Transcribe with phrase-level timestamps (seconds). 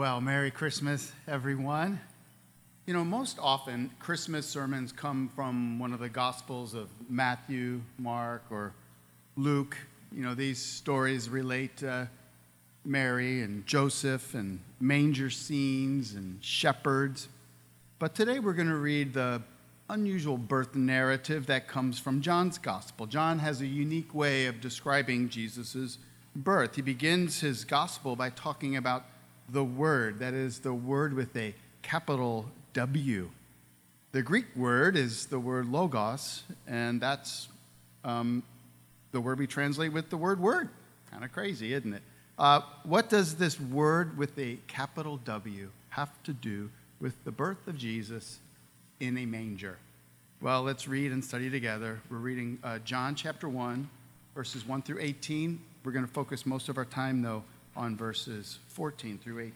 [0.00, 2.00] Well, Merry Christmas, everyone.
[2.86, 8.42] You know, most often Christmas sermons come from one of the Gospels of Matthew, Mark,
[8.48, 8.72] or
[9.36, 9.76] Luke.
[10.10, 12.08] You know, these stories relate to
[12.82, 17.28] Mary and Joseph and manger scenes and shepherds.
[17.98, 19.42] But today we're going to read the
[19.90, 23.04] unusual birth narrative that comes from John's Gospel.
[23.04, 25.98] John has a unique way of describing Jesus'
[26.34, 26.76] birth.
[26.76, 29.04] He begins his Gospel by talking about
[29.52, 33.30] the Word, that is, the Word with a capital W.
[34.12, 37.46] The Greek word is the word logos, and that's
[38.04, 38.42] um,
[39.12, 40.68] the word we translate with the word word.
[41.12, 42.02] Kind of crazy, isn't it?
[42.36, 46.70] Uh, what does this word with a capital W have to do
[47.00, 48.40] with the birth of Jesus
[48.98, 49.78] in a manger?
[50.40, 52.00] Well, let's read and study together.
[52.10, 53.88] We're reading uh, John chapter 1,
[54.34, 55.60] verses 1 through 18.
[55.84, 57.44] We're going to focus most of our time, though,
[57.80, 59.52] on verses 14 through 18.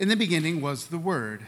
[0.00, 1.46] In the beginning was the Word,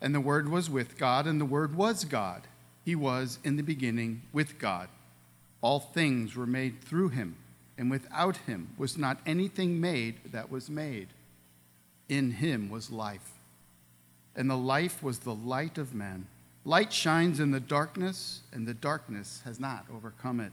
[0.00, 2.42] and the Word was with God, and the Word was God.
[2.82, 4.88] He was in the beginning with God.
[5.60, 7.36] All things were made through him,
[7.76, 11.08] and without him was not anything made that was made.
[12.08, 13.32] In him was life,
[14.34, 16.28] and the life was the light of men.
[16.64, 20.52] Light shines in the darkness, and the darkness has not overcome it.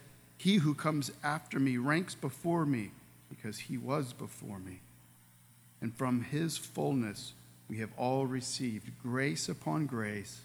[0.41, 2.89] he who comes after me ranks before me
[3.29, 4.79] because he was before me.
[5.81, 7.33] And from his fullness
[7.69, 10.41] we have all received grace upon grace.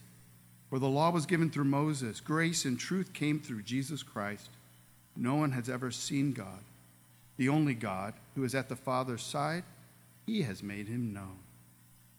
[0.69, 4.51] For the law was given through Moses, grace and truth came through Jesus Christ.
[5.17, 6.61] No one has ever seen God.
[7.39, 9.65] The only God who is at the Father's side,
[10.27, 11.39] he has made him known.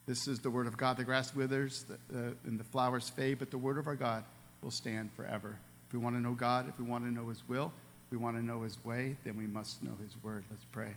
[0.04, 0.96] This is the word of God.
[0.96, 4.24] The grass withers the, and the flowers fade, but the word of our God
[4.62, 5.58] will stand forever.
[5.88, 7.72] If we want to know God, if we want to know His will,
[8.06, 10.44] if we want to know His way, then we must know His word.
[10.50, 10.94] Let's pray.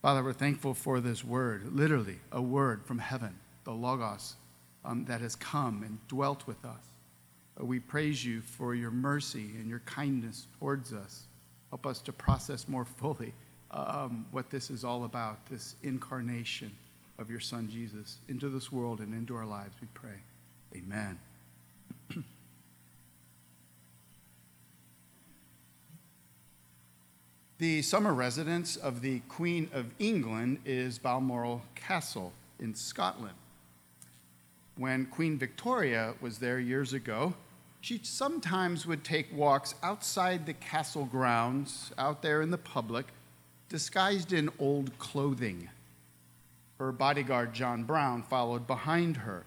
[0.00, 4.34] Father, we're thankful for this word, literally a word from heaven, the Logos,
[4.84, 6.82] um, that has come and dwelt with us.
[7.60, 11.24] Uh, we praise you for your mercy and your kindness towards us.
[11.70, 13.34] Help us to process more fully
[13.70, 16.72] um, what this is all about, this incarnation
[17.18, 20.18] of your Son Jesus into this world and into our lives, we pray.
[20.74, 21.18] Amen.
[27.62, 33.36] The summer residence of the Queen of England is Balmoral Castle in Scotland.
[34.76, 37.34] When Queen Victoria was there years ago,
[37.80, 43.06] she sometimes would take walks outside the castle grounds, out there in the public,
[43.68, 45.70] disguised in old clothing.
[46.80, 49.44] Her bodyguard, John Brown, followed behind her.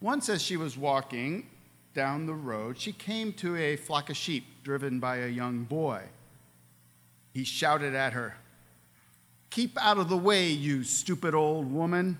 [0.00, 1.46] Once, as she was walking
[1.94, 6.02] down the road, she came to a flock of sheep driven by a young boy.
[7.32, 8.36] He shouted at her,
[9.50, 12.18] Keep out of the way, you stupid old woman.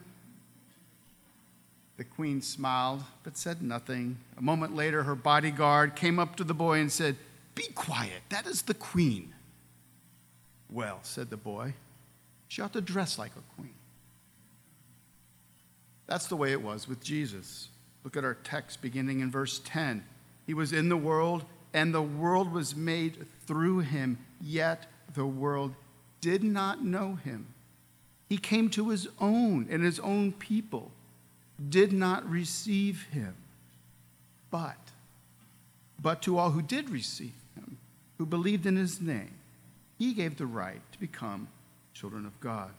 [1.97, 4.16] The queen smiled, but said nothing.
[4.37, 7.16] A moment later, her bodyguard came up to the boy and said,
[7.54, 9.34] Be quiet, that is the queen.
[10.71, 11.74] Well, said the boy,
[12.48, 13.74] she ought to dress like a queen.
[16.07, 17.68] That's the way it was with Jesus.
[18.03, 20.03] Look at our text beginning in verse 10.
[20.47, 25.74] He was in the world, and the world was made through him, yet the world
[26.21, 27.47] did not know him.
[28.28, 30.92] He came to his own, and his own people
[31.68, 33.34] did not receive him.
[34.51, 34.78] But,
[36.01, 37.78] but to all who did receive him,
[38.18, 39.33] who believed in his name,
[39.98, 41.48] he gave the right to become
[41.92, 42.71] children of God.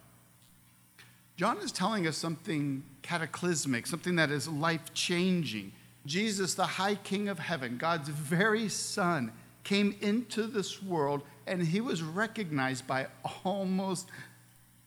[1.37, 5.71] John is telling us something cataclysmic, something that is life changing.
[6.05, 9.31] Jesus, the high king of heaven, God's very son,
[9.63, 13.07] came into this world and he was recognized by
[13.43, 14.07] almost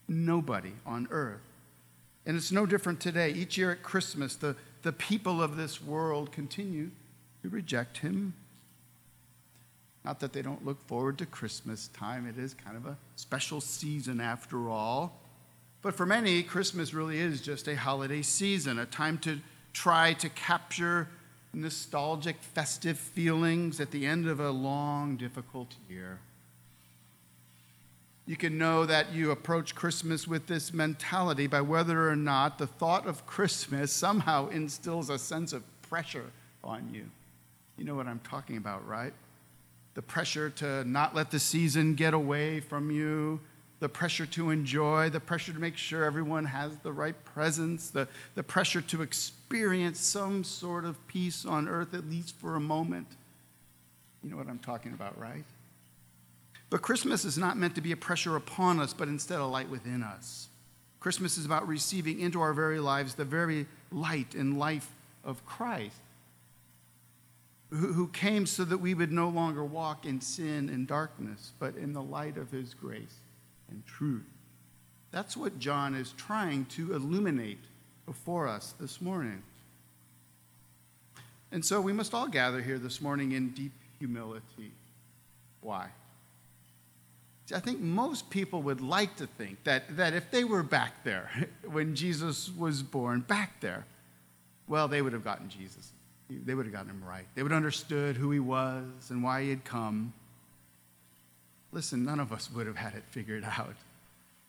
[0.09, 1.41] nobody on earth.
[2.27, 3.31] And it's no different today.
[3.31, 6.91] Each year at Christmas, the, the people of this world continue
[7.43, 8.35] to reject him.
[10.05, 13.61] Not that they don't look forward to Christmas time, it is kind of a special
[13.61, 15.21] season after all.
[15.83, 19.41] But for many, Christmas really is just a holiday season, a time to
[19.75, 21.09] try to capture
[21.55, 26.19] nostalgic, festive feelings at the end of a long, difficult year.
[28.27, 32.67] You can know that you approach Christmas with this mentality by whether or not the
[32.67, 36.31] thought of Christmas somehow instills a sense of pressure
[36.63, 37.11] on you.
[37.77, 39.13] You know what I'm talking about, right?
[39.93, 43.41] The pressure to not let the season get away from you,
[43.81, 48.09] the pressure to enjoy, the pressure to make sure everyone has the right presents, the,
[48.35, 49.44] the pressure to experience
[49.97, 53.07] some sort of peace on earth, at least for a moment.
[54.23, 55.45] You know what I'm talking about, right?
[56.71, 59.69] But Christmas is not meant to be a pressure upon us, but instead a light
[59.69, 60.49] within us.
[60.99, 64.91] Christmas is about receiving into our very lives the very light and life
[65.23, 66.01] of Christ,
[67.71, 71.93] who came so that we would no longer walk in sin and darkness, but in
[71.93, 73.17] the light of his grace
[73.69, 74.25] and truth.
[75.11, 77.61] That's what John is trying to illuminate
[78.07, 79.43] before us this morning.
[81.53, 84.73] And so we must all gather here this morning in deep humility.
[85.61, 85.89] Why?
[87.55, 91.31] I think most people would like to think that, that if they were back there
[91.71, 93.85] when Jesus was born, back there,
[94.67, 95.93] well, they would have gotten Jesus.
[96.31, 97.27] They would have gotten him right.
[97.35, 100.15] They would have understood who he was and why he had come.
[101.71, 103.75] Listen, none of us would have had it figured out.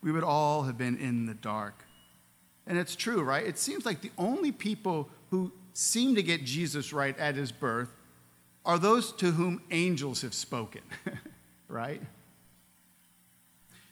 [0.02, 1.85] We would all have been in the dark.
[2.68, 3.46] And it's true, right?
[3.46, 7.90] It seems like the only people who seem to get Jesus right at his birth
[8.66, 10.82] are those to whom angels have spoken,
[11.68, 12.02] right?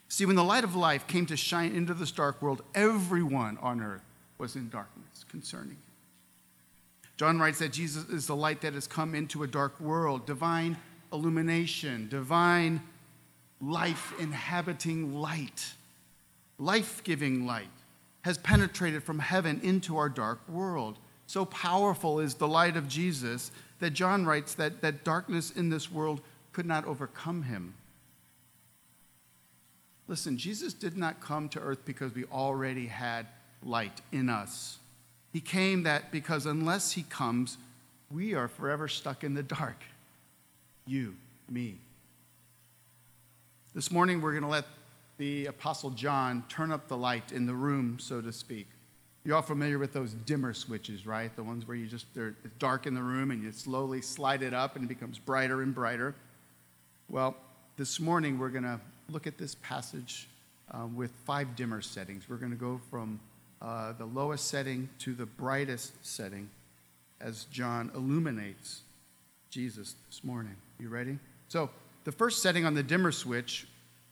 [0.08, 3.82] See, when the light of life came to shine into this dark world, everyone on
[3.82, 4.04] earth
[4.38, 5.78] was in darkness concerning.
[7.18, 10.78] John writes that Jesus is the light that has come into a dark world, divine
[11.12, 12.82] illumination, divine
[13.62, 15.74] life inhabiting light,
[16.58, 17.68] life giving light
[18.24, 20.98] has penetrated from heaven into our dark world.
[21.28, 25.92] So powerful is the light of Jesus that John writes that, that darkness in this
[25.92, 26.22] world
[26.52, 27.74] could not overcome him.
[30.08, 33.28] Listen, Jesus did not come to earth because we already had
[33.64, 34.78] light in us.
[35.32, 37.58] He came that because unless he comes,
[38.12, 39.82] we are forever stuck in the dark.
[40.86, 41.16] You,
[41.50, 41.78] me.
[43.74, 44.66] This morning, we're going to let
[45.18, 48.68] the Apostle John turn up the light in the room, so to speak.
[49.24, 51.34] You're all familiar with those dimmer switches, right?
[51.36, 54.54] The ones where you just, they're dark in the room and you slowly slide it
[54.54, 56.14] up and it becomes brighter and brighter.
[57.10, 57.38] Well,
[57.78, 58.80] this morning, we're going to
[59.10, 60.28] look at this passage
[60.72, 62.28] um, with five dimmer settings.
[62.28, 63.20] We're going to go from
[63.62, 66.50] uh, the lowest setting to the brightest setting
[67.22, 68.82] as John illuminates
[69.50, 70.56] Jesus this morning.
[70.80, 71.18] You ready?
[71.48, 71.70] So,
[72.04, 73.68] the first setting on the dimmer switch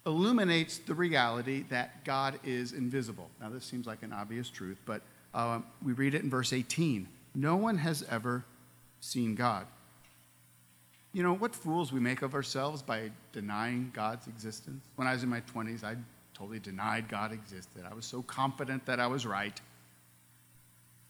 [0.05, 3.29] illuminates the reality that God is invisible.
[3.39, 5.01] Now, this seems like an obvious truth, but
[5.33, 8.43] uh, we read it in verse 18 No one has ever
[8.99, 9.67] seen God.
[11.13, 14.85] You know, what fools we make of ourselves by denying God's existence.
[14.95, 15.95] When I was in my 20s, I
[16.33, 17.83] totally denied God existed.
[17.89, 19.59] I was so confident that I was right.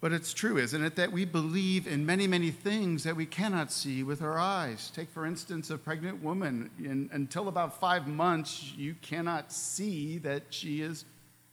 [0.02, 3.72] But it's true, isn't it, that we believe in many, many things that we cannot
[3.72, 4.92] see with our eyes.
[4.96, 6.72] Take, for instance, a pregnant woman.
[6.80, 11.06] In, until about five months, you cannot see that she is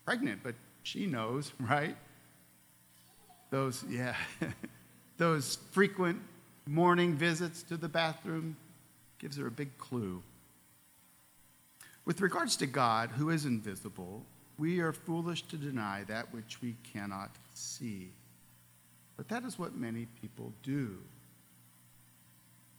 [0.03, 1.95] pregnant, but she knows, right?
[3.51, 4.15] Those, yeah,
[5.17, 6.19] those frequent
[6.65, 8.57] morning visits to the bathroom
[9.19, 10.23] gives her a big clue.
[12.03, 14.25] With regards to God, who is invisible,
[14.57, 18.09] we are foolish to deny that which we cannot see.
[19.19, 20.97] But that is what many people do.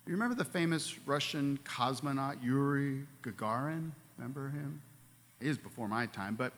[0.06, 3.90] You remember the famous Russian cosmonaut Yuri Gagarin?
[4.16, 4.80] Remember him?
[5.38, 6.54] He is before my time, but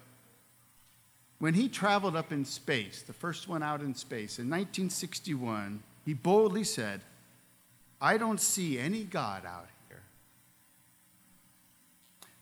[1.40, 6.14] when he traveled up in space, the first one out in space, in 1961, he
[6.14, 7.00] boldly said,
[8.00, 10.02] I don't see any God out here.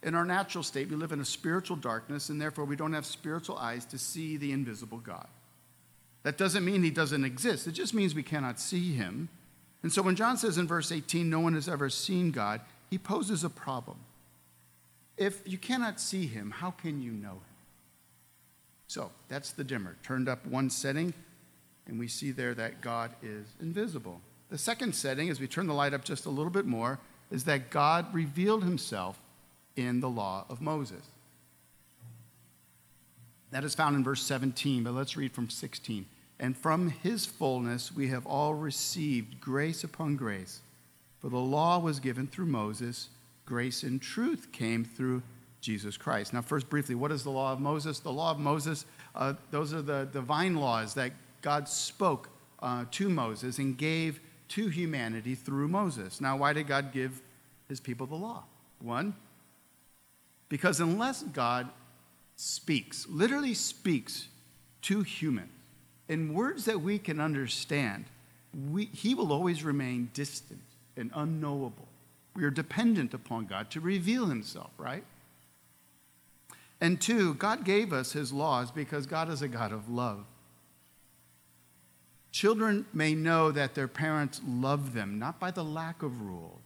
[0.02, 3.06] In our natural state, we live in a spiritual darkness, and therefore we don't have
[3.06, 5.26] spiritual eyes to see the invisible God.
[6.22, 9.28] That doesn't mean he doesn't exist, it just means we cannot see him.
[9.82, 12.60] And so when John says in verse 18, no one has ever seen God,
[12.90, 13.98] he poses a problem.
[15.16, 17.40] If you cannot see him, how can you know him?
[18.88, 21.14] So that's the dimmer, turned up one setting,
[21.86, 24.20] and we see there that God is invisible.
[24.50, 26.98] The second setting, as we turn the light up just a little bit more,
[27.30, 29.20] is that God revealed himself
[29.76, 31.02] in the law of Moses.
[33.50, 36.06] That is found in verse 17, but let's read from 16.
[36.38, 40.60] And from his fullness we have all received grace upon grace.
[41.18, 43.08] For the law was given through Moses,
[43.44, 45.22] grace and truth came through
[45.60, 46.32] Jesus Christ.
[46.32, 47.98] Now, first, briefly, what is the law of Moses?
[47.98, 52.30] The law of Moses, uh, those are the divine laws that God spoke
[52.62, 56.20] uh, to Moses and gave to humanity through Moses.
[56.20, 57.20] Now, why did God give
[57.68, 58.44] his people the law?
[58.80, 59.14] One,
[60.48, 61.68] because unless God
[62.40, 64.28] speaks, literally speaks
[64.82, 65.50] to humans
[66.10, 68.04] in words that we can understand,
[68.72, 70.60] we, he will always remain distant
[70.96, 71.86] and unknowable.
[72.34, 75.04] We are dependent upon God to reveal himself, right?
[76.80, 80.24] And two, God gave us his laws because God is a God of love.
[82.32, 86.58] Children may know that their parents love them, not by the lack of rules,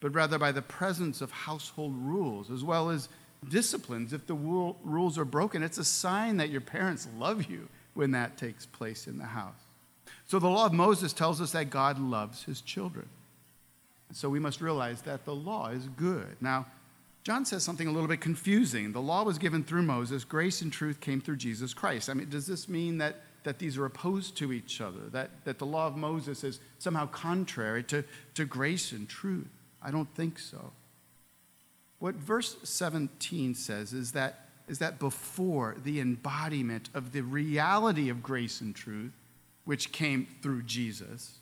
[0.00, 3.08] but rather by the presence of household rules, as well as
[3.48, 4.12] disciplines.
[4.12, 8.36] If the rules are broken, it's a sign that your parents love you when that
[8.36, 9.54] takes place in the house.
[10.26, 13.08] So the law of Moses tells us that God loves his children.
[14.12, 16.36] So we must realize that the law is good.
[16.40, 16.66] Now,
[17.24, 18.92] John says something a little bit confusing.
[18.92, 22.08] The law was given through Moses, grace and truth came through Jesus Christ.
[22.08, 23.16] I mean, does this mean that
[23.46, 27.06] that these are opposed to each other, that, that the law of Moses is somehow
[27.06, 28.02] contrary to,
[28.34, 29.46] to grace and truth.
[29.80, 30.72] I don't think so.
[31.98, 38.22] What verse 17 says is that, is that before the embodiment of the reality of
[38.22, 39.12] grace and truth,
[39.64, 41.38] which came through Jesus,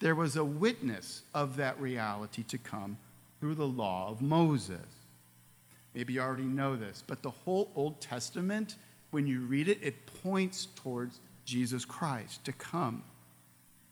[0.00, 2.98] there was a witness of that reality to come
[3.40, 4.78] through the law of Moses.
[5.94, 8.76] Maybe you already know this, but the whole Old Testament,
[9.10, 13.02] when you read it, it points towards Jesus Christ to come.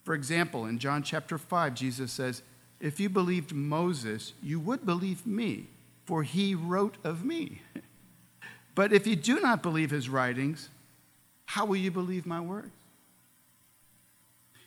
[0.02, 2.42] For example, in John chapter 5, Jesus says,
[2.78, 5.68] If you believed Moses, you would believe me,
[6.04, 7.60] for he wrote of me.
[8.74, 10.68] but if you do not believe his writings,
[11.46, 12.70] how will you believe my words?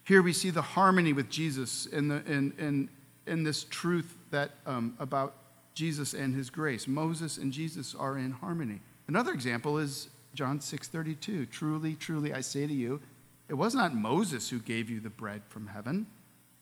[0.03, 2.89] Here we see the harmony with Jesus in, the, in, in,
[3.25, 5.35] in this truth that, um, about
[5.73, 6.87] Jesus and his grace.
[6.87, 8.79] Moses and Jesus are in harmony.
[9.07, 13.01] Another example is John 6:32, truly, truly I say to you,
[13.49, 16.07] it was not Moses who gave you the bread from heaven.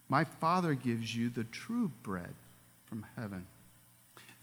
[0.10, 2.34] My Father gives you the true bread
[2.86, 3.48] from heaven.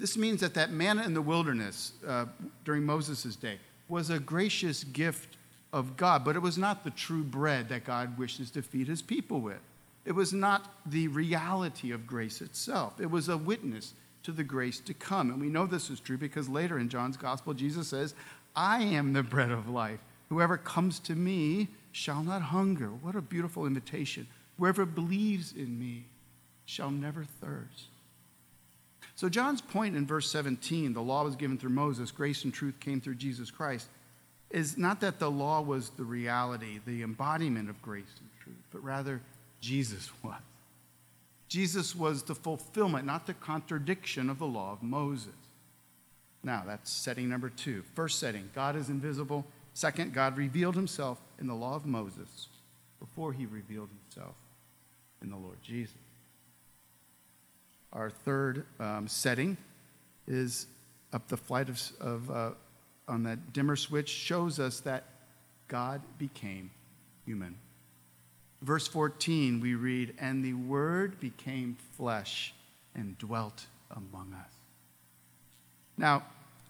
[0.02, 2.26] This means that that manna in the wilderness uh,
[2.64, 5.37] during Moses' day was a gracious gift
[5.73, 9.00] of God, but it was not the true bread that God wishes to feed his
[9.00, 9.61] people with.
[10.04, 13.00] It was not the reality of grace itself.
[13.00, 13.94] It was a witness
[14.25, 15.30] to the grace to come.
[15.30, 18.16] And we know this is true because later in John's gospel, Jesus says,
[18.56, 20.00] I am the bread of life.
[20.30, 22.88] Whoever comes to me shall not hunger.
[22.88, 24.26] What a beautiful invitation.
[24.59, 26.06] Whoever believes in me
[26.66, 27.91] shall never thirst.
[29.14, 32.81] So, John's point in verse 17, the law was given through Moses, grace and truth
[32.81, 33.88] came through Jesus Christ,
[34.50, 38.83] is not that the law was the reality, the embodiment of grace and truth, but
[38.83, 39.21] rather
[39.61, 40.40] Jesus was.
[41.49, 45.35] Jesus was the fulfillment, not the contradiction of the law of Moses.
[46.42, 47.83] Now, that's setting number two.
[47.95, 49.45] First setting, God is invisible.
[49.75, 52.49] Second, God revealed himself in the law of Moses
[52.99, 54.35] before he revealed himself
[55.21, 55.95] in the Lord Jesus.
[57.92, 59.56] Our third um, setting
[60.26, 60.66] is
[61.12, 62.50] up the flight of, of uh,
[63.08, 65.04] on that dimmer switch, shows us that
[65.68, 66.70] God became
[67.26, 67.56] human.
[68.62, 72.54] Verse 14, we read, And the Word became flesh
[72.94, 74.52] and dwelt among us.
[75.99, 76.22] Now,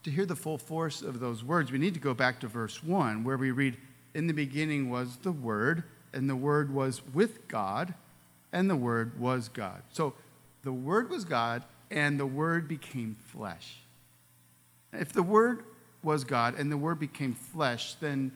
[0.03, 2.83] to hear the full force of those words, we need to go back to verse
[2.83, 3.77] 1, where we read,
[4.15, 7.95] In the beginning was the Word, and the Word was with God,
[8.53, 9.83] and the Word was God.
[9.93, 10.15] So
[10.63, 13.79] the Word was God, and the Word became flesh.
[14.93, 15.65] If the Word
[16.03, 18.33] was God and the Word became flesh, then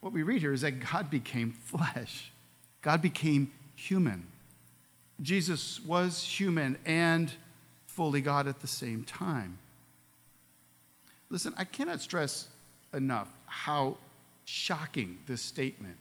[0.00, 2.30] what we read here is that God became flesh.
[2.82, 4.26] God became human.
[5.20, 7.32] Jesus was human and
[7.86, 9.58] fully God at the same time.
[11.30, 12.48] Listen, I cannot stress
[12.94, 13.96] enough how
[14.44, 15.96] shocking this statement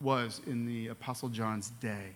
[0.00, 2.12] was in the Apostle John's day.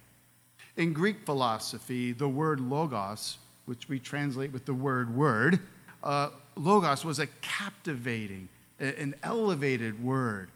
[0.76, 5.61] In Greek philosophy, the word logos, which we translate with the word word,
[6.02, 10.50] uh, logos was a captivating, an elevated word.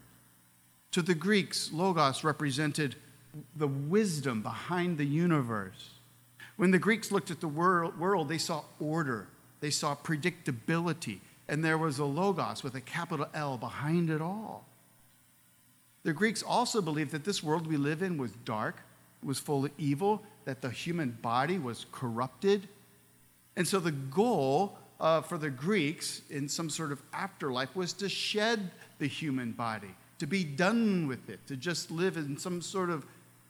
[0.93, 2.97] To the Greeks, logos represented
[3.57, 5.91] the wisdom behind the universe.
[6.57, 9.29] When the Greeks looked at the world, world they saw order,
[9.61, 14.67] they saw predictability, and there was a logos with a capital L behind it all.
[16.03, 18.83] The Greeks also believed that this world we live in was dark,
[19.23, 22.69] was full of evil, that the human body was corrupted,
[23.57, 28.09] And so the goal uh, for the Greeks in some sort of afterlife was to
[28.09, 32.91] shed the human body, to be done with it, to just live in some sort
[32.91, 33.05] of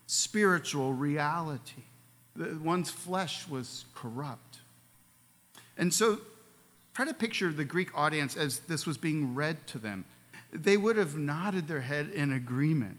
[0.06, 1.82] spiritual reality.
[2.36, 4.58] The, one's flesh was corrupt.
[5.76, 6.18] And so
[6.94, 10.04] try to picture the Greek audience as this was being read to them.
[10.52, 12.98] They would have nodded their head in agreement.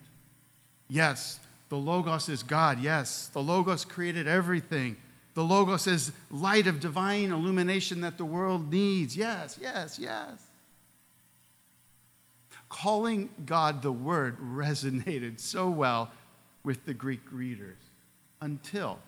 [0.88, 1.40] Yes,
[1.72, 2.82] the Logos is God.
[2.82, 4.98] Yes, the Logos created everything.
[5.36, 9.16] The Logos is light of divine illumination that the world needs.
[9.16, 10.48] Yes, yes, yes.
[12.68, 16.12] Calling God the Word resonated so well
[16.66, 17.78] with the Greek readers
[18.42, 19.00] until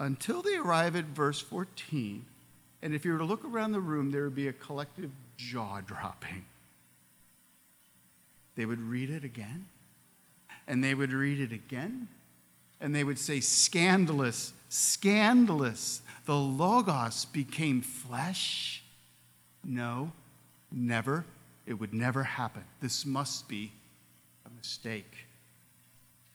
[0.00, 2.24] until they arrive at verse 14.
[2.82, 5.80] And if you were to look around the room, there would be a collective jaw
[5.80, 6.44] dropping.
[8.56, 9.66] They would read it again,
[10.68, 12.06] and they would read it again,
[12.80, 16.02] and they would say, Scandalous, scandalous.
[16.26, 18.84] The Logos became flesh.
[19.64, 20.12] No,
[20.70, 21.24] never.
[21.66, 22.64] It would never happen.
[22.80, 23.72] This must be
[24.46, 25.26] a mistake.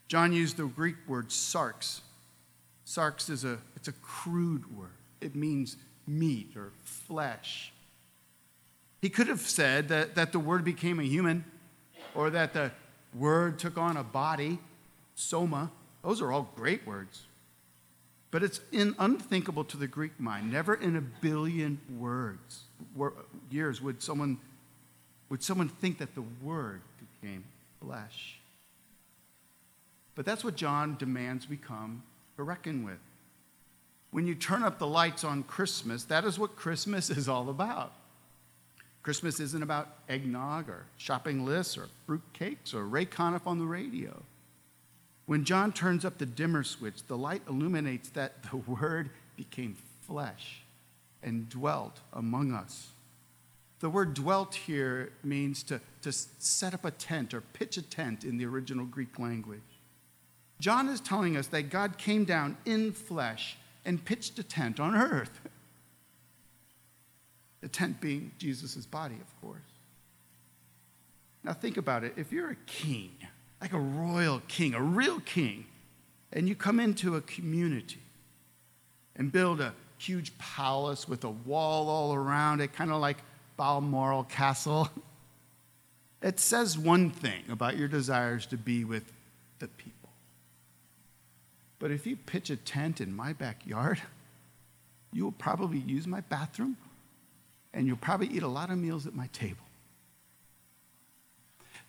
[0.08, 2.02] John used the Greek word sarx.
[2.86, 4.90] Sarx is a, it's a crude word.
[5.22, 7.72] It means meat or flesh.
[9.00, 11.46] He could have said that, that the word became a human
[12.16, 12.72] or that the
[13.16, 14.60] word took on a body,
[15.16, 15.72] soma.
[16.04, 17.24] Those are all great words.
[18.32, 20.52] But it's in, unthinkable to the Greek mind.
[20.52, 22.62] Never in a billion words,
[23.52, 24.40] years would someone,
[25.30, 26.82] would someone think that the word
[27.22, 27.44] became
[27.80, 28.40] flesh.
[30.16, 32.04] But that's what John demands we come
[32.38, 33.00] to reckon with.
[34.12, 37.94] When you turn up the lights on Christmas, that is what Christmas is all about.
[39.04, 44.24] Christmas isn't about eggnog or shopping lists or fruitcakes or Ray Conniff on the radio.
[45.26, 49.76] When John turns up the dimmer switch, the light illuminates that the Word became
[50.08, 50.62] flesh
[51.22, 52.90] and dwelt among us.
[53.80, 58.24] The word dwelt here means to, to set up a tent or pitch a tent
[58.24, 59.60] in the original Greek language.
[60.62, 64.96] John is telling us that God came down in flesh and pitched a tent on
[64.96, 65.42] earth.
[67.64, 69.62] The tent being Jesus' body, of course.
[71.46, 72.14] Now, think about it.
[72.18, 73.12] If you're a king,
[73.62, 75.66] like a royal king, a real king,
[76.34, 78.02] and you come into a community
[79.16, 83.20] and build a huge palace with a wall all around it, kind of like
[83.56, 84.90] Balmoral Castle,
[86.22, 89.10] it says one thing about your desires to be with
[89.60, 90.10] the people.
[91.80, 94.02] But if you pitch a tent in my backyard,
[95.14, 96.76] you will probably use my bathroom
[97.74, 99.58] and you'll probably eat a lot of meals at my table.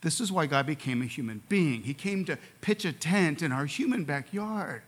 [0.01, 1.83] This is why God became a human being.
[1.83, 4.83] He came to pitch a tent in our human backyard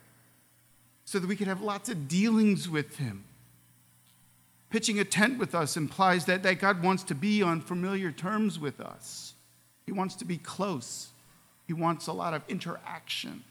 [1.05, 3.25] so that we could have lots of dealings with Him.
[4.69, 8.59] Pitching a tent with us implies that, that God wants to be on familiar terms
[8.59, 9.35] with us.
[9.87, 11.09] He wants to be close.
[11.67, 13.43] He wants a lot of interaction.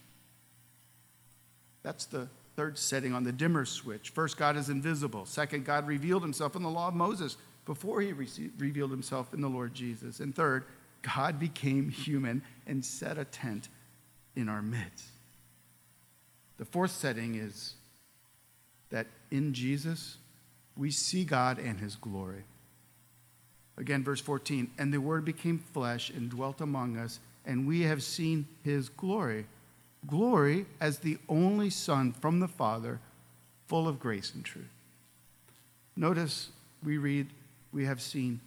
[1.81, 4.09] That's the third setting on the dimmer switch.
[4.09, 5.25] First, God is invisible.
[5.25, 9.49] Second, God revealed himself in the law of Moses before he revealed himself in the
[9.49, 10.19] Lord Jesus.
[10.19, 10.65] And third,
[11.01, 13.69] God became human and set a tent
[14.35, 15.05] in our midst.
[16.57, 17.75] The fourth setting is
[18.89, 20.17] that in Jesus,
[20.77, 22.43] we see God and his glory.
[23.77, 28.01] Again, verse 14, and the word became flesh and dwelt among us, and we have
[28.01, 29.47] seen his glory
[30.07, 32.99] glory as the only Son from the Father,
[33.67, 34.65] full of grace and truth.
[35.95, 36.49] Notice
[36.83, 37.27] we read,
[37.71, 38.39] we have seen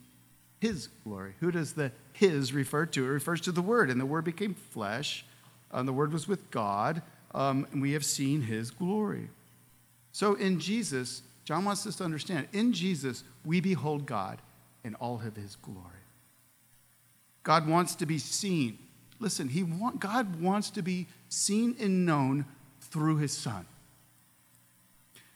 [0.60, 1.34] his glory.
[1.40, 3.04] Who does the his refer to?
[3.04, 5.24] It refers to the Word, and the Word became flesh,
[5.70, 7.02] and the Word was with God,
[7.34, 9.28] um, and we have seen his glory.
[10.12, 14.38] So in Jesus, John wants us to understand in Jesus, we behold God
[14.84, 15.78] in all of his glory.
[17.44, 18.78] God wants to be seen
[19.20, 22.44] Listen, he want, God wants to be seen and known
[22.80, 23.66] through his son.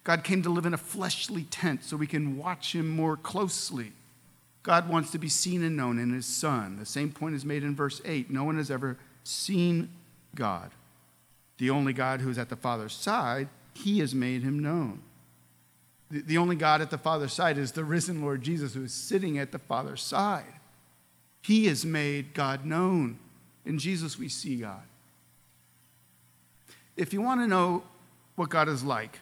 [0.05, 3.93] God came to live in a fleshly tent so we can watch him more closely.
[4.63, 6.79] God wants to be seen and known in his son.
[6.79, 8.31] The same point is made in verse 8.
[8.31, 9.91] No one has ever seen
[10.35, 10.71] God.
[11.59, 15.03] The only God who is at the Father's side, he has made him known.
[16.11, 19.39] The, only God at the Father's side is the risen Lord Jesus who is sitting
[19.39, 20.61] at the Father's side.
[21.41, 23.19] He has made God known.
[23.65, 24.83] In Jesus, we see God.
[26.97, 27.83] If you want to know
[28.37, 29.19] what God is like,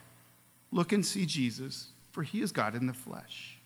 [0.73, 3.59] look and see Jesus, for he is God in the flesh.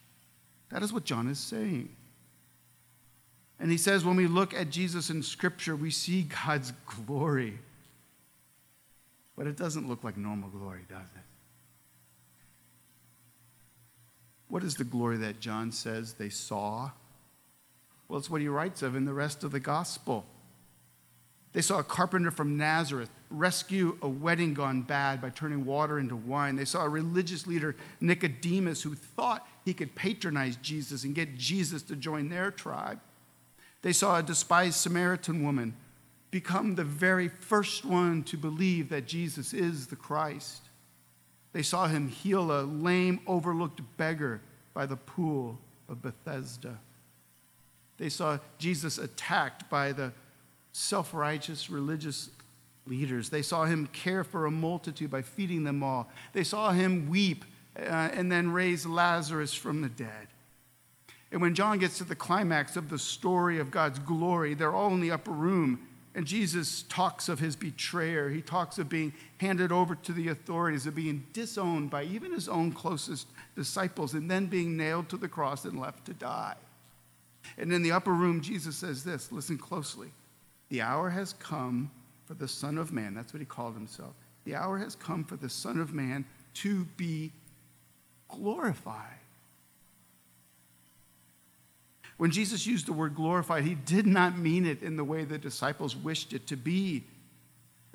[0.70, 1.88] That is what John is saying.
[3.60, 7.58] And he says, when we look at Jesus in Scripture, we see God's glory.
[9.36, 11.22] But it doesn't look like normal glory, does it?
[14.48, 16.90] What is the glory that John says they saw?
[18.08, 20.24] Well, it's what he writes of in the rest of the gospel.
[21.54, 26.16] They saw a carpenter from Nazareth rescue a wedding gone bad by turning water into
[26.16, 26.56] wine.
[26.56, 31.82] They saw a religious leader, Nicodemus, who thought he could patronize Jesus and get Jesus
[31.84, 32.98] to join their tribe.
[33.82, 35.76] They saw a despised Samaritan woman
[36.32, 40.62] become the very first one to believe that Jesus is the Christ.
[41.52, 44.40] They saw him heal a lame, overlooked beggar
[44.74, 46.80] by the pool of Bethesda.
[47.96, 50.12] They saw Jesus attacked by the
[50.74, 52.30] self righteous religious
[52.86, 53.30] leaders.
[53.30, 56.10] They saw him care for a multitude by feeding them all.
[56.32, 57.44] They saw him weep
[57.78, 57.82] uh,
[58.12, 60.28] and then raise Lazarus from the dead.
[61.30, 64.92] And when John gets to the climax of the story of God's glory, they're all
[64.92, 65.88] in the upper room.
[66.16, 68.28] And Jesus talks of his betrayer.
[68.28, 72.48] He talks of being handed over to the authorities, of being disowned by even his
[72.48, 76.54] own closest disciples, and then being nailed to the cross and left to die.
[77.58, 80.10] And in the upper room, Jesus says this listen closely.
[80.74, 81.92] The hour has come
[82.24, 83.14] for the Son of Man.
[83.14, 84.12] That's what he called himself.
[84.42, 87.30] The hour has come for the Son of Man to be
[88.26, 89.20] glorified.
[92.16, 95.38] When Jesus used the word glorified, he did not mean it in the way the
[95.38, 97.04] disciples wished it to be.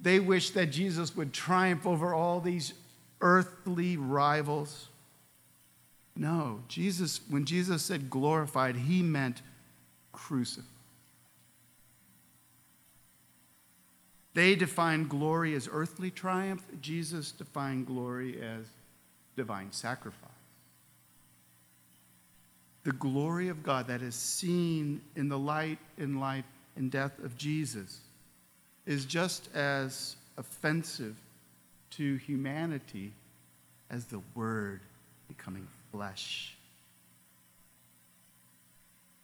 [0.01, 2.75] They wished that Jesus would triumph over all these
[3.19, 4.87] earthly rivals.
[6.15, 9.41] No, Jesus, when Jesus said glorified, he meant
[10.13, 10.78] crucified.
[14.33, 16.65] They defined glory as earthly triumph.
[16.81, 18.65] Jesus defined glory as
[19.35, 20.29] divine sacrifice.
[22.83, 27.37] The glory of God that is seen in the light and life and death of
[27.37, 27.99] Jesus
[28.85, 31.15] is just as offensive
[31.91, 33.11] to humanity
[33.89, 34.79] as the Word
[35.27, 36.55] becoming flesh.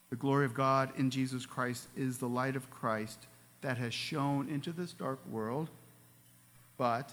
[0.10, 3.20] The glory of God in Jesus Christ is the light of Christ
[3.66, 5.72] that has shone into this dark world,
[6.78, 7.12] but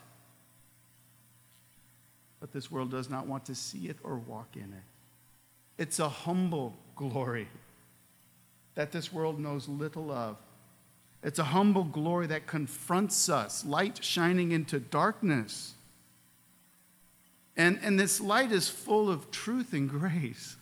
[2.40, 5.80] but this world does not want to see it or walk in it.
[5.82, 7.48] It's a humble glory
[8.74, 10.36] that this world knows little of.
[11.22, 15.72] It's a humble glory that confronts us, light shining into darkness.
[17.56, 20.56] And, and this light is full of truth and grace.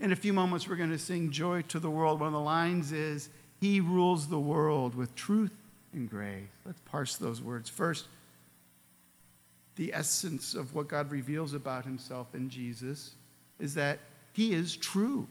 [0.00, 2.20] In a few moments, we're going to sing Joy to the World.
[2.20, 3.28] One of the lines is,
[3.60, 5.52] he rules the world with truth
[5.92, 6.48] and grace.
[6.64, 7.68] Let's parse those words.
[7.70, 8.06] First,
[9.76, 13.14] the essence of what God reveals about himself in Jesus
[13.58, 13.98] is that
[14.32, 15.26] he is true.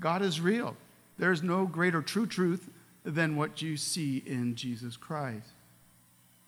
[0.00, 0.76] God is real.
[1.18, 2.68] There is no greater true truth
[3.04, 5.48] than what you see in Jesus Christ.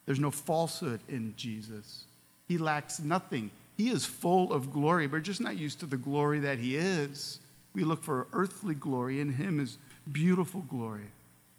[0.07, 2.05] There's no falsehood in Jesus.
[2.47, 3.51] He lacks nothing.
[3.77, 5.07] He is full of glory.
[5.07, 7.41] We're just not used to the glory that he is.
[7.75, 9.21] We look for earthly glory.
[9.21, 9.79] In him is
[10.13, 11.11] beautiful glory,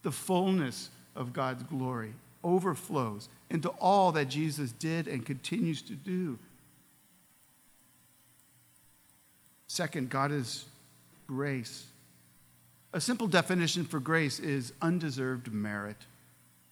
[0.04, 6.38] the fullness of God's glory overflows into all that Jesus did and continues to do.
[9.68, 10.66] Second, God is
[11.28, 11.86] grace.
[12.94, 15.98] A simple definition for grace is undeserved merit.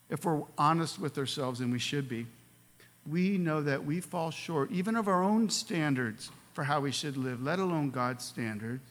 [0.09, 2.25] If we're honest with ourselves, and we should be,
[3.05, 7.17] we know that we fall short even of our own standards for how we should
[7.17, 8.81] live, let alone God's standards.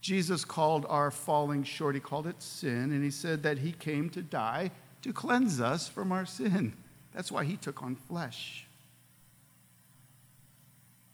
[0.00, 4.08] Jesus called our falling short, he called it sin, and he said that he came
[4.10, 4.70] to die
[5.02, 6.72] to cleanse us from our sin.
[7.14, 8.66] That's why he took on flesh.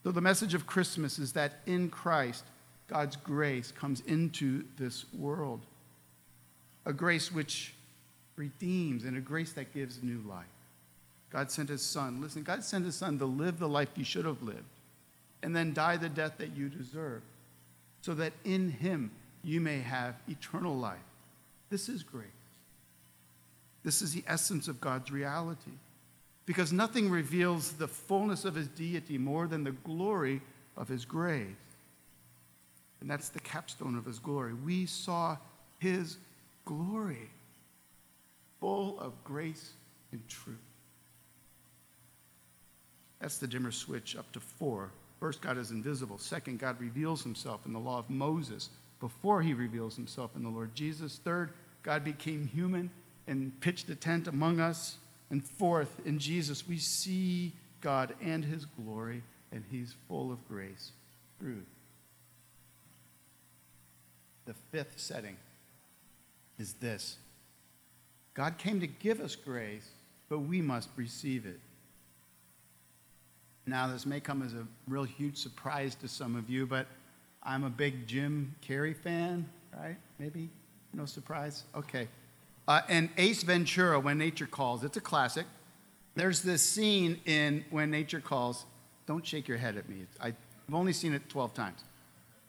[0.03, 2.45] So, the message of Christmas is that in Christ,
[2.89, 5.61] God's grace comes into this world.
[6.85, 7.73] A grace which
[8.37, 10.45] redeems and a grace that gives new life.
[11.31, 12.21] God sent his son.
[12.21, 14.63] Listen, God sent his son to live the life you should have lived
[15.43, 17.23] and then die the death that you deserve
[18.05, 19.11] so that in him
[19.43, 20.99] you may have eternal life.
[21.71, 22.27] This is grace.
[23.83, 25.71] This is the essence of God's reality.
[26.45, 30.43] Because nothing reveals the fullness of his deity more than the glory
[30.77, 31.47] of his grace.
[33.01, 34.53] And that's the capstone of his glory.
[34.53, 35.39] We saw
[35.79, 36.19] his
[36.67, 37.31] glory,
[38.61, 39.73] full of grace
[40.13, 40.59] and truth.
[43.19, 44.91] That's the dimmer switch up to four.
[45.25, 46.19] First, God is invisible.
[46.19, 48.69] Second, God reveals himself in the law of Moses
[49.01, 51.19] before he reveals himself in the Lord Jesus.
[51.25, 52.91] Third, God became human
[53.27, 54.99] and pitched a tent among us.
[55.31, 60.93] And fourth, in Jesus, we see God and his glory, and he's full of grace.
[61.41, 61.65] Truth.
[64.45, 65.39] The fifth setting
[66.59, 67.17] is this
[68.35, 69.89] God came to give us grace,
[70.29, 71.61] but we must receive it.
[73.67, 76.87] Now, this may come as a real huge surprise to some of you, but
[77.43, 79.97] I'm a big Jim Carrey fan, right?
[80.19, 80.51] Maybe?
[80.93, 81.65] No surprise?
[81.75, 82.09] Okay.
[82.69, 85.47] Uh, and Ace Ventura, When Nature Calls, it's a classic.
[86.15, 88.65] There's this scene in When Nature Calls.
[89.07, 90.07] Don't shake your head at me.
[90.21, 90.37] I've
[90.73, 91.85] only seen it 12 times.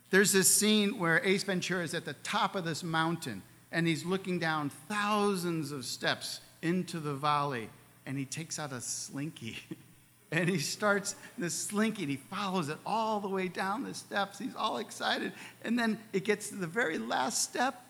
[0.10, 4.06] There's this scene where Ace Ventura is at the top of this mountain and he's
[4.06, 7.69] looking down thousands of steps into the valley
[8.06, 9.58] and he takes out a slinky
[10.31, 14.39] and he starts the slinky and he follows it all the way down the steps.
[14.39, 15.31] He's all excited.
[15.63, 17.85] And then it gets to the very last step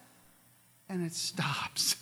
[0.90, 1.96] and it stops.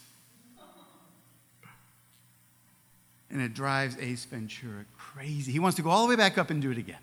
[3.29, 5.51] And it drives Ace Ventura crazy.
[5.51, 6.99] He wants to go all the way back up and do it again.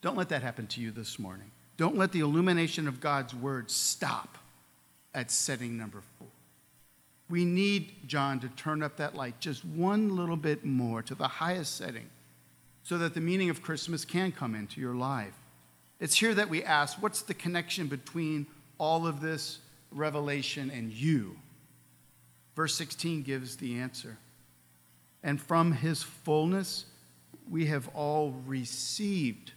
[0.00, 1.50] Don't let that happen to you this morning.
[1.76, 4.38] Don't let the illumination of God's word stop
[5.14, 6.28] at setting number four.
[7.32, 11.26] We need John to turn up that light just one little bit more to the
[11.26, 12.10] highest setting
[12.82, 15.32] so that the meaning of Christmas can come into your life.
[15.98, 21.38] It's here that we ask what's the connection between all of this revelation and you?
[22.54, 24.18] Verse 16 gives the answer.
[25.22, 26.84] And from his fullness,
[27.50, 29.52] we have all received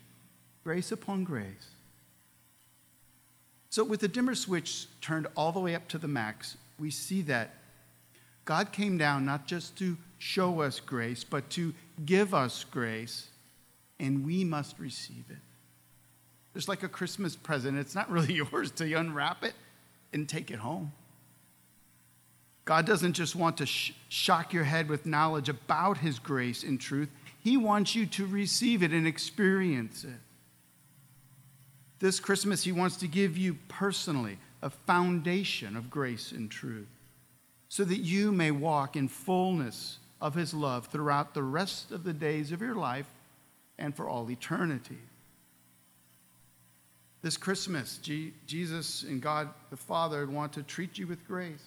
[0.64, 1.72] grace upon grace.
[3.70, 7.22] So, with the dimmer switch turned all the way up to the max, we see
[7.24, 7.52] that
[8.46, 11.74] God came down not just to show us grace, but to
[12.06, 13.28] give us grace,
[14.00, 15.38] and we must receive it.
[16.54, 17.78] It's like a Christmas present.
[17.78, 19.54] It's not really yours to unwrap it
[20.14, 20.94] and take it home.
[22.64, 26.80] God doesn't just want to sh- shock your head with knowledge about His grace and
[26.80, 27.10] truth,
[27.44, 30.20] He wants you to receive it and experience it.
[32.00, 36.88] This Christmas, He wants to give you personally a foundation of grace and truth
[37.76, 42.14] so that you may walk in fullness of His love throughout the rest of the
[42.14, 43.06] days of your life
[43.78, 44.98] and for all eternity.
[47.22, 51.66] This Christmas, Jesus and God the Father want to treat you with grace,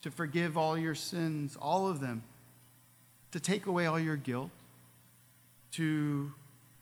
[0.00, 2.22] to forgive all your sins, all of them,
[3.32, 4.48] to take away all your guilt,
[5.72, 6.32] to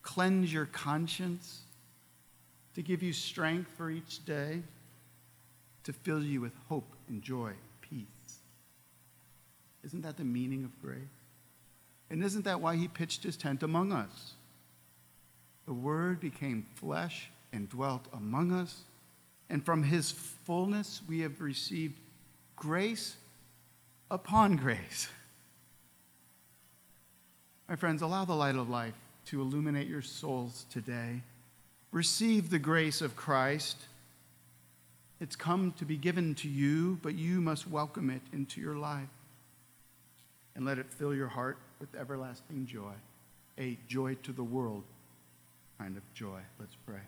[0.02, 1.62] cleanse your conscience
[2.76, 4.62] to give you strength for each day,
[5.82, 7.50] to fill you with hope and joy.
[9.84, 10.98] Isn't that the meaning of grace?
[12.10, 14.34] And isn't that why he pitched his tent among us?
[15.66, 18.82] The Word became flesh and dwelt among us,
[19.50, 21.98] and from his fullness we have received
[22.56, 23.16] grace
[24.10, 25.08] upon grace.
[27.68, 28.94] My friends, allow the light of life
[29.26, 31.22] to illuminate your souls today
[31.92, 33.76] receive the grace of Christ.
[35.20, 39.08] It's come to be given to you, but you must welcome it into your life
[40.58, 42.92] and let it fill your heart with everlasting joy,
[43.58, 44.82] a joy to the world
[45.78, 46.40] kind of joy.
[46.58, 46.98] Let's pray.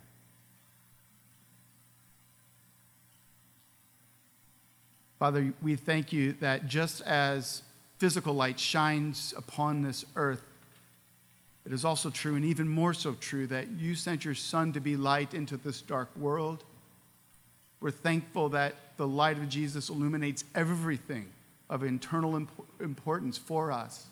[5.18, 7.62] Father, we thank you that just as
[7.98, 10.44] physical light shines upon this earth,
[11.66, 14.80] it is also true, and even more so true, that you sent your Son to
[14.80, 16.62] be light into this dark world.
[17.80, 21.26] We're thankful that the light of Jesus illuminates everything
[21.70, 24.08] of internal imp- importance for us.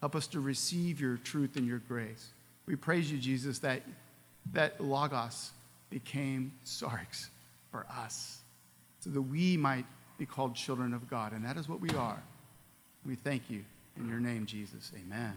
[0.00, 2.28] Help us to receive your truth and your grace.
[2.66, 3.82] We praise you, Jesus, that,
[4.52, 5.52] that Logos
[5.88, 7.28] became Sarx
[7.70, 8.40] for us,
[9.00, 9.86] so that we might
[10.18, 11.32] be called children of God.
[11.32, 12.22] And that is what we are.
[13.06, 13.64] We thank you
[13.96, 14.92] in your name, Jesus.
[14.94, 15.36] Amen.